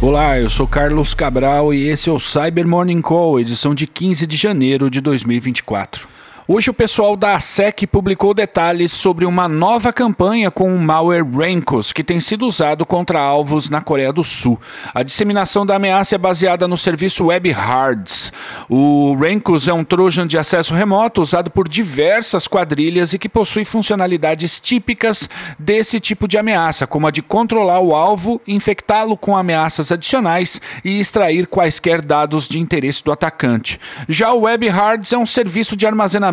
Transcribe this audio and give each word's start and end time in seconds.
Olá, 0.00 0.38
eu 0.38 0.48
sou 0.48 0.64
Carlos 0.64 1.12
Cabral 1.12 1.74
e 1.74 1.88
esse 1.88 2.08
é 2.08 2.12
o 2.12 2.20
Cyber 2.20 2.68
Morning 2.68 3.02
Call, 3.02 3.40
edição 3.40 3.74
de 3.74 3.84
15 3.84 4.28
de 4.28 4.36
janeiro 4.36 4.88
de 4.88 5.00
2024. 5.00 6.06
Hoje 6.50 6.70
o 6.70 6.72
pessoal 6.72 7.14
da 7.14 7.34
ASEC 7.34 7.86
publicou 7.86 8.32
detalhes 8.32 8.90
sobre 8.90 9.26
uma 9.26 9.46
nova 9.46 9.92
campanha 9.92 10.50
com 10.50 10.74
o 10.74 10.80
malware 10.80 11.22
Rankos, 11.22 11.92
que 11.92 12.02
tem 12.02 12.20
sido 12.20 12.46
usado 12.46 12.86
contra 12.86 13.20
alvos 13.20 13.68
na 13.68 13.82
Coreia 13.82 14.10
do 14.14 14.24
Sul. 14.24 14.58
A 14.94 15.02
disseminação 15.02 15.66
da 15.66 15.76
ameaça 15.76 16.14
é 16.14 16.18
baseada 16.18 16.66
no 16.66 16.78
serviço 16.78 17.26
WebHards. 17.26 18.32
O 18.66 19.14
Rankos 19.20 19.68
é 19.68 19.74
um 19.74 19.84
trojan 19.84 20.26
de 20.26 20.38
acesso 20.38 20.72
remoto 20.72 21.20
usado 21.20 21.50
por 21.50 21.68
diversas 21.68 22.48
quadrilhas 22.48 23.12
e 23.12 23.18
que 23.18 23.28
possui 23.28 23.66
funcionalidades 23.66 24.58
típicas 24.58 25.28
desse 25.58 26.00
tipo 26.00 26.26
de 26.26 26.38
ameaça, 26.38 26.86
como 26.86 27.06
a 27.06 27.10
de 27.10 27.20
controlar 27.20 27.80
o 27.80 27.94
alvo, 27.94 28.40
infectá-lo 28.48 29.18
com 29.18 29.36
ameaças 29.36 29.92
adicionais 29.92 30.62
e 30.82 30.98
extrair 30.98 31.46
quaisquer 31.46 32.00
dados 32.00 32.48
de 32.48 32.58
interesse 32.58 33.04
do 33.04 33.12
atacante. 33.12 33.78
Já 34.08 34.32
o 34.32 34.44
WebHards 34.44 35.12
é 35.12 35.18
um 35.18 35.26
serviço 35.26 35.76
de 35.76 35.86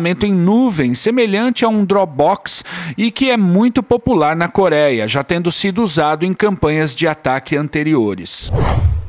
armazenamento 0.06 0.26
em 0.26 0.32
nuvem, 0.32 0.94
semelhante 0.94 1.64
a 1.64 1.68
um 1.68 1.84
Dropbox 1.84 2.64
e 2.96 3.10
que 3.10 3.30
é 3.30 3.36
muito 3.36 3.82
popular 3.82 4.36
na 4.36 4.48
Coreia, 4.48 5.08
já 5.08 5.24
tendo 5.24 5.50
sido 5.50 5.82
usado 5.82 6.24
em 6.24 6.32
campanhas 6.32 6.94
de 6.94 7.08
ataque 7.08 7.56
anteriores. 7.56 8.52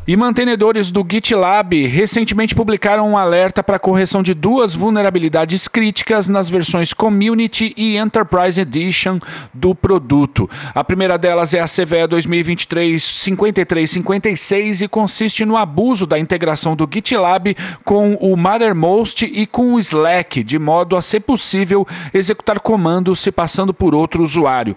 E 0.07 0.15
mantenedores 0.15 0.89
do 0.89 1.05
GitLab 1.05 1.85
recentemente 1.85 2.55
publicaram 2.55 3.11
um 3.11 3.17
alerta 3.17 3.61
para 3.61 3.77
correção 3.77 4.23
de 4.23 4.33
duas 4.33 4.73
vulnerabilidades 4.73 5.67
críticas 5.67 6.29
nas 6.29 6.49
versões 6.49 6.93
Community 6.93 7.73
e 7.75 7.97
Enterprise 7.97 8.61
Edition 8.61 9.19
do 9.53 9.75
produto. 9.75 10.49
A 10.73 10.81
primeira 10.81 11.17
delas 11.17 11.53
é 11.53 11.59
a 11.59 11.65
CVE 11.65 12.07
2023-5356 12.07 14.85
e 14.85 14.87
consiste 14.87 15.43
no 15.43 15.57
abuso 15.57 16.07
da 16.07 16.17
integração 16.17 16.73
do 16.73 16.87
GitLab 16.89 17.53
com 17.83 18.13
o 18.13 18.37
Mattermost 18.37 19.25
e 19.25 19.45
com 19.45 19.73
o 19.73 19.79
Slack, 19.79 20.41
de 20.41 20.57
modo 20.57 20.95
a 20.95 21.01
ser 21.01 21.19
possível 21.19 21.85
executar 22.13 22.61
comandos 22.61 23.19
se 23.19 23.29
passando 23.29 23.73
por 23.73 23.93
outro 23.93 24.23
usuário. 24.23 24.73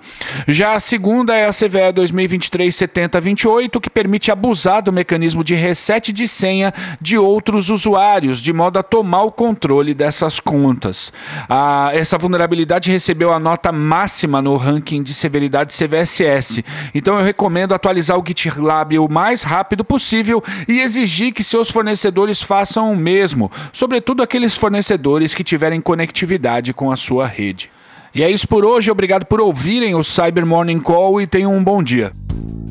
Já 0.48 0.74
a 0.74 0.80
segunda 0.80 1.36
é 1.36 1.46
a 1.46 1.52
CVE 1.52 1.92
2023-7028, 1.94 3.80
que 3.80 3.88
permite 3.88 4.32
abusar 4.32 4.82
do 4.82 4.92
mecanismo 4.92 5.19
mecanismo 5.20 5.44
de 5.44 5.54
reset 5.54 6.12
de 6.12 6.26
senha 6.26 6.72
de 6.98 7.18
outros 7.18 7.68
usuários, 7.68 8.40
de 8.40 8.52
modo 8.52 8.78
a 8.78 8.82
tomar 8.82 9.22
o 9.22 9.30
controle 9.30 9.92
dessas 9.92 10.40
contas. 10.40 11.12
Ah, 11.48 11.90
essa 11.92 12.16
vulnerabilidade 12.16 12.90
recebeu 12.90 13.32
a 13.32 13.38
nota 13.38 13.70
máxima 13.70 14.40
no 14.40 14.56
ranking 14.56 15.02
de 15.02 15.12
severidade 15.12 15.74
CVSS. 15.74 16.64
Então 16.94 17.18
eu 17.18 17.24
recomendo 17.24 17.74
atualizar 17.74 18.18
o 18.18 18.24
GitLab 18.26 18.98
o 18.98 19.08
mais 19.08 19.42
rápido 19.42 19.84
possível 19.84 20.42
e 20.66 20.80
exigir 20.80 21.32
que 21.32 21.44
seus 21.44 21.70
fornecedores 21.70 22.42
façam 22.42 22.90
o 22.90 22.96
mesmo, 22.96 23.52
sobretudo 23.72 24.22
aqueles 24.22 24.56
fornecedores 24.56 25.34
que 25.34 25.44
tiverem 25.44 25.80
conectividade 25.82 26.72
com 26.72 26.90
a 26.90 26.96
sua 26.96 27.26
rede. 27.26 27.70
E 28.14 28.22
é 28.22 28.30
isso 28.30 28.48
por 28.48 28.64
hoje, 28.64 28.90
obrigado 28.90 29.26
por 29.26 29.40
ouvirem 29.40 29.94
o 29.94 30.02
Cyber 30.02 30.46
Morning 30.46 30.80
Call 30.80 31.20
e 31.20 31.26
tenham 31.26 31.54
um 31.54 31.62
bom 31.62 31.82
dia. 31.82 32.10